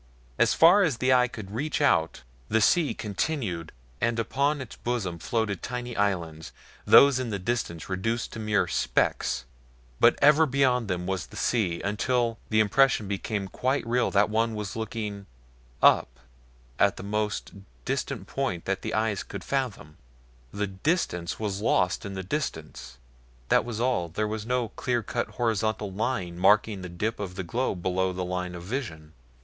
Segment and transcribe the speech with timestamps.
[0.39, 5.19] As far as the eye could reach out the sea continued and upon its bosom
[5.19, 6.51] floated tiny islands,
[6.85, 9.45] those in the distance reduced to mere specks;
[9.99, 14.55] but ever beyond them was the sea, until the impression became quite real that one
[14.55, 15.27] was LOOKING
[15.83, 16.07] UP
[16.79, 17.53] at the most
[17.85, 19.97] distant point that the eyes could fathom
[20.51, 22.97] the distance was lost in the distance.
[23.49, 27.43] That was all there was no clear cut horizontal line marking the dip of the
[27.43, 29.13] globe below the line of vision.